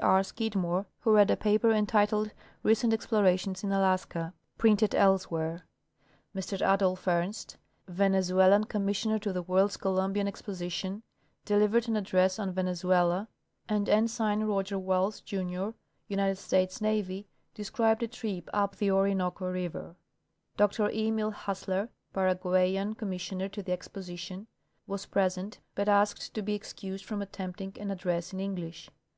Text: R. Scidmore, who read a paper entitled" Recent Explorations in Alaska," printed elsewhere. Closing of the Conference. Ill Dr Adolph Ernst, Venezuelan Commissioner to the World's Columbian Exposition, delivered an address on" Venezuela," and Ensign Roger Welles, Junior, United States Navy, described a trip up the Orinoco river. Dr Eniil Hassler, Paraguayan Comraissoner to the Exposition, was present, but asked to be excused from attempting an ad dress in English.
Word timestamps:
R. 0.00 0.22
Scidmore, 0.22 0.86
who 1.00 1.12
read 1.14 1.30
a 1.30 1.36
paper 1.36 1.70
entitled" 1.70 2.30
Recent 2.62 2.94
Explorations 2.94 3.62
in 3.62 3.70
Alaska," 3.72 4.32
printed 4.56 4.94
elsewhere. 4.94 5.58
Closing 5.58 5.64
of 5.64 5.68
the 5.68 6.16
Conference. 6.16 6.52
Ill 6.52 6.58
Dr 6.58 6.72
Adolph 6.72 7.08
Ernst, 7.08 7.56
Venezuelan 7.88 8.64
Commissioner 8.64 9.18
to 9.18 9.34
the 9.34 9.42
World's 9.42 9.76
Columbian 9.76 10.26
Exposition, 10.26 11.02
delivered 11.44 11.88
an 11.88 11.96
address 11.96 12.38
on" 12.38 12.52
Venezuela," 12.54 13.28
and 13.68 13.86
Ensign 13.86 14.44
Roger 14.44 14.78
Welles, 14.78 15.20
Junior, 15.20 15.74
United 16.08 16.36
States 16.38 16.80
Navy, 16.80 17.26
described 17.52 18.02
a 18.02 18.08
trip 18.08 18.48
up 18.54 18.76
the 18.76 18.90
Orinoco 18.90 19.44
river. 19.52 19.94
Dr 20.56 20.84
Eniil 20.88 21.34
Hassler, 21.34 21.90
Paraguayan 22.14 22.94
Comraissoner 22.94 23.50
to 23.52 23.62
the 23.62 23.72
Exposition, 23.72 24.46
was 24.86 25.04
present, 25.04 25.58
but 25.74 25.86
asked 25.86 26.32
to 26.32 26.40
be 26.40 26.54
excused 26.54 27.04
from 27.04 27.20
attempting 27.20 27.76
an 27.78 27.90
ad 27.90 27.98
dress 27.98 28.32
in 28.32 28.40
English. 28.40 28.88